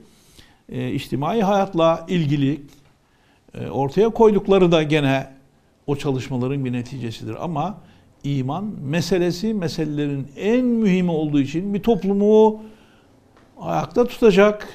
e, 0.70 0.92
içtimai 0.92 1.42
hayatla 1.42 2.06
ilgili 2.08 2.62
ortaya 3.72 4.10
koydukları 4.10 4.72
da 4.72 4.84
gene 4.84 5.28
o 5.88 5.96
çalışmaların 5.96 6.66
bir 6.66 6.74
neticesidir. 6.74 7.44
Ama 7.44 7.78
iman 8.24 8.64
meselesi 8.84 9.54
meselelerin 9.54 10.28
en 10.38 10.66
mühimi 10.66 11.12
olduğu 11.12 11.40
için 11.40 11.74
bir 11.74 11.84
toplumu 11.84 12.62
ayakta 13.60 14.08
tutacak, 14.08 14.68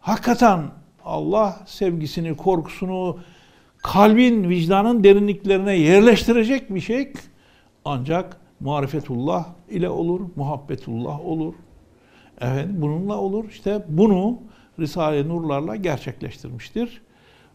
hakikaten 0.00 0.60
Allah 1.04 1.60
sevgisini, 1.66 2.36
korkusunu 2.36 3.18
kalbin, 3.82 4.48
vicdanın 4.48 5.04
derinliklerine 5.04 5.76
yerleştirecek 5.76 6.74
bir 6.74 6.80
şey 6.80 7.12
ancak 7.84 8.40
marifetullah 8.60 9.46
ile 9.70 9.88
olur, 9.88 10.20
muhabbetullah 10.36 11.26
olur. 11.26 11.54
Evet, 12.40 12.66
bununla 12.70 13.16
olur. 13.16 13.44
İşte 13.48 13.84
bunu 13.88 14.38
Risale-i 14.78 15.28
Nurlarla 15.28 15.76
gerçekleştirmiştir. 15.76 17.02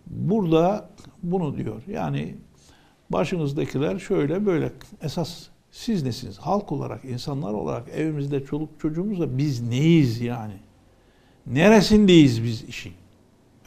Burada 0.09 0.89
bunu 1.23 1.57
diyor. 1.57 1.83
Yani 1.87 2.35
başınızdakiler 3.09 3.99
şöyle 3.99 4.45
böyle. 4.45 4.71
Esas 5.01 5.47
siz 5.71 6.03
nesiniz? 6.03 6.37
Halk 6.37 6.71
olarak, 6.71 7.05
insanlar 7.05 7.53
olarak, 7.53 7.89
evimizde 7.89 8.45
çoluk 8.45 8.69
çocuğumuzla 8.79 9.37
biz 9.37 9.61
neyiz 9.61 10.21
yani? 10.21 10.53
Neresindeyiz 11.47 12.43
biz 12.43 12.63
işin? 12.63 12.93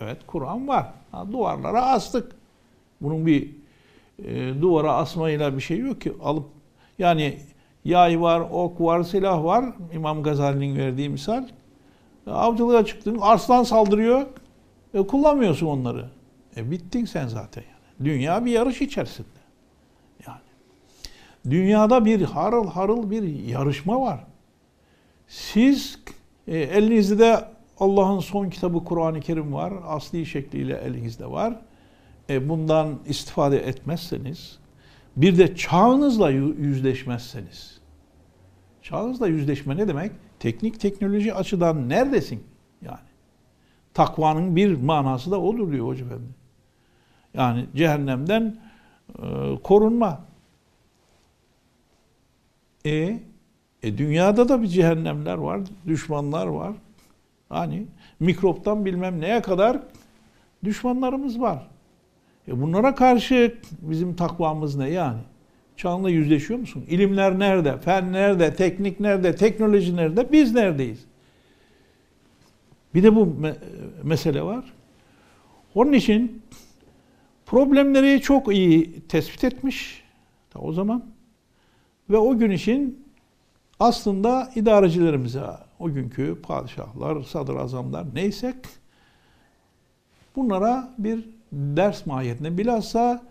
Evet 0.01 0.19
Kur'an 0.27 0.69
var. 0.69 0.93
Ha, 1.11 1.33
duvarlara 1.33 1.87
astık. 1.87 2.33
Bunun 3.01 3.27
bir 3.27 3.51
e, 4.25 4.63
duvara 4.63 4.93
asmayla 4.93 5.57
bir 5.57 5.61
şey 5.61 5.79
yok 5.79 6.01
ki. 6.01 6.13
Alıp 6.23 6.45
yani 6.99 7.39
yay 7.85 8.21
var, 8.21 8.41
ok 8.51 8.81
var, 8.81 9.03
silah 9.03 9.45
var. 9.45 9.65
İmam 9.95 10.23
Gazali'nin 10.23 10.77
verdiği 10.77 11.09
misal. 11.09 11.49
Avcılığa 12.27 12.85
çıktın, 12.85 13.19
arslan 13.21 13.63
saldırıyor. 13.63 14.27
E, 14.95 15.07
kullanmıyorsun 15.07 15.67
onları. 15.67 16.22
E 16.57 16.71
bittin 16.71 17.05
sen 17.05 17.29
zaten 17.29 17.63
yani. 17.63 18.09
Dünya 18.11 18.45
bir 18.45 18.51
yarış 18.51 18.83
içerisinde. 18.83 19.29
Yani. 20.27 20.41
Dünyada 21.51 22.05
bir 22.05 22.23
harıl 22.23 22.67
harıl 22.67 23.11
bir 23.11 23.23
yarışma 23.23 24.01
var. 24.01 24.25
Siz 25.29 25.99
e, 26.47 26.59
elinizde 26.59 27.45
Allah'ın 27.79 28.21
son 28.21 28.51
kitabı 28.51 28.85
Kur'an-ı 28.85 29.21
Kerim 29.21 29.53
var. 29.53 29.73
Asli 29.87 30.27
şekliyle 30.27 30.77
elinizde 30.77 31.31
var. 31.31 31.61
E, 32.31 32.49
bundan 32.49 32.99
istifade 33.07 33.59
etmezseniz, 33.59 34.59
bir 35.17 35.39
de 35.39 35.57
çağınızla 35.57 36.31
yüzleşmezseniz, 36.31 37.81
çağınızla 38.83 39.29
yüzleşme 39.29 39.77
ne 39.77 39.89
demek? 39.89 40.13
Teknik 40.41 40.81
teknoloji 40.81 41.35
açıdan 41.35 41.89
neredesin? 41.89 42.45
Yani 42.83 42.99
takvanın 43.95 44.57
bir 44.57 44.75
manası 44.83 45.31
da 45.31 45.41
olur 45.41 45.73
diyor 45.73 45.87
Hoca 45.87 46.05
Efendi. 46.07 46.42
Yani 47.35 47.67
cehennemden 47.77 48.57
e, 49.19 49.23
korunma. 49.63 50.21
E, 52.87 53.21
e 53.83 53.99
dünyada 53.99 54.49
da 54.49 54.63
bir 54.63 54.67
cehennemler 54.67 55.35
var, 55.35 55.61
düşmanlar 55.87 56.47
var. 56.47 56.73
Hani 57.49 57.87
mikroptan 58.21 58.85
bilmem 58.85 59.21
neye 59.21 59.43
kadar 59.43 59.79
düşmanlarımız 60.65 61.41
var. 61.41 61.69
E 62.49 62.61
bunlara 62.63 62.95
karşı 62.95 63.55
bizim 63.81 64.17
takvamız 64.17 64.77
ne 64.77 64.91
yani? 64.91 65.21
Çağınla 65.77 66.11
yüzleşiyor 66.11 66.61
musun? 66.61 66.85
İlimler 66.89 67.39
nerede? 67.39 67.79
Fen 67.79 68.13
nerede? 68.13 68.55
Teknik 68.55 69.01
nerede? 69.01 69.37
Teknoloji 69.37 69.97
nerede? 69.97 70.33
Biz 70.33 70.55
neredeyiz? 70.55 71.05
Bir 72.95 73.03
de 73.03 73.17
bu 73.17 73.21
me- 73.21 73.57
mesele 74.03 74.43
var. 74.43 74.65
Onun 75.75 75.93
için 75.93 76.43
problemleri 77.53 78.21
çok 78.21 78.55
iyi 78.55 79.01
tespit 79.01 79.45
etmiş 79.45 80.03
o 80.55 80.73
zaman. 80.73 81.05
Ve 82.11 82.17
o 82.17 82.39
gün 82.39 82.51
için 82.51 83.05
aslında 83.81 84.51
idarecilerimize 84.55 85.43
o 85.79 85.93
günkü 85.93 86.39
padişahlar, 86.43 87.23
sadrazamlar 87.23 88.07
neyse 88.15 88.55
bunlara 90.37 90.95
bir 90.99 91.29
ders 91.53 92.07
mahiyetinde 92.07 92.59
bilhassa 92.59 93.23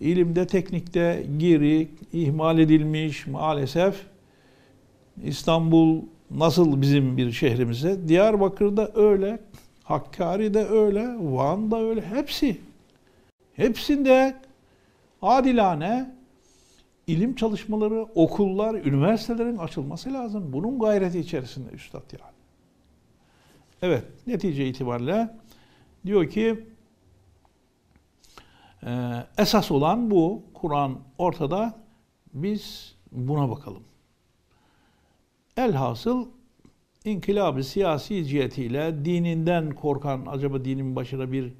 ilimde, 0.00 0.46
teknikte 0.46 1.26
geri, 1.36 1.88
ihmal 2.12 2.58
edilmiş 2.58 3.26
maalesef. 3.26 4.06
İstanbul 5.24 6.02
nasıl 6.30 6.80
bizim 6.80 7.16
bir 7.16 7.32
şehrimize, 7.32 8.08
Diyarbakır'da 8.08 8.90
öyle, 8.94 9.38
Hakkari'de 9.84 10.68
öyle, 10.68 11.16
Van'da 11.20 11.80
öyle, 11.80 12.00
hepsi. 12.00 12.71
Hepsinde 13.56 14.36
adilane 15.22 16.14
ilim 17.06 17.34
çalışmaları, 17.34 18.02
okullar, 18.02 18.74
üniversitelerin 18.74 19.56
açılması 19.56 20.12
lazım. 20.12 20.52
Bunun 20.52 20.78
gayreti 20.78 21.18
içerisinde 21.18 21.70
üstad 21.70 22.12
yani. 22.20 22.32
Evet, 23.82 24.04
netice 24.26 24.68
itibariyle 24.68 25.36
diyor 26.06 26.30
ki 26.30 26.66
e, 28.86 28.90
esas 29.38 29.70
olan 29.70 30.10
bu. 30.10 30.42
Kur'an 30.54 30.98
ortada. 31.18 31.82
Biz 32.34 32.94
buna 33.12 33.50
bakalım. 33.50 33.82
Elhasıl 35.56 36.28
inkılabı 37.04 37.64
siyasi 37.64 38.26
cihetiyle 38.26 39.04
dininden 39.04 39.70
korkan, 39.70 40.26
acaba 40.26 40.64
dinin 40.64 40.96
başına 40.96 41.32
bir 41.32 41.52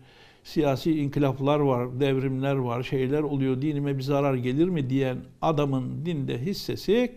siyasi 0.42 0.98
inkılaplar 0.98 1.61
var, 1.61 2.00
devrimler 2.00 2.55
var, 2.55 2.83
şeyler 2.83 3.22
oluyor, 3.22 3.62
dinime 3.62 3.98
bir 3.98 4.02
zarar 4.02 4.35
gelir 4.35 4.68
mi 4.68 4.90
diyen 4.90 5.18
adamın 5.42 6.07
dinde 6.07 6.38
hissesi 6.38 7.16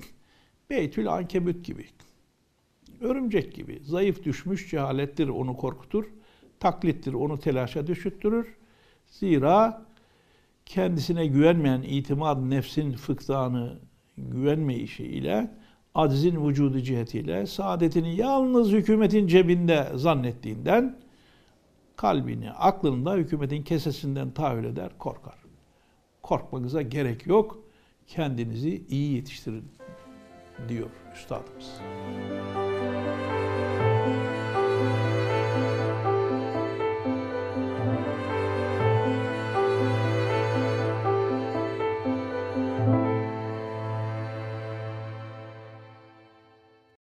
Beytül 0.69 1.11
Ankebut 1.11 1.65
gibi. 1.65 1.85
Örümcek 3.01 3.53
gibi. 3.53 3.79
Zayıf 3.83 4.23
düşmüş 4.23 4.71
cehalettir 4.71 5.27
onu 5.27 5.57
korkutur. 5.57 6.05
Taklittir 6.59 7.13
onu 7.13 7.39
telaşa 7.39 7.87
düşüttürür. 7.87 8.57
Zira 9.07 9.85
kendisine 10.65 11.27
güvenmeyen 11.27 11.81
itimat 11.81 12.43
nefsin 12.43 12.91
fıktanı 12.91 13.79
güvenmeyişiyle 14.17 15.51
aczin 15.95 16.47
vücudu 16.47 16.81
cihetiyle 16.81 17.45
saadetini 17.45 18.15
yalnız 18.15 18.71
hükümetin 18.71 19.27
cebinde 19.27 19.87
zannettiğinden 19.95 21.04
kalbini, 21.95 22.51
aklını 22.51 23.05
da 23.05 23.15
hükümetin 23.15 23.63
kesesinden 23.63 24.31
tahayyül 24.31 24.65
eder, 24.65 24.97
korkar. 24.97 25.45
Korkmanıza 26.21 26.81
gerek 26.81 27.27
yok. 27.27 27.59
Kendinizi 28.07 28.85
iyi 28.89 29.15
yetiştirin 29.15 29.71
diyor 30.69 30.89
üstadımız. 31.13 31.79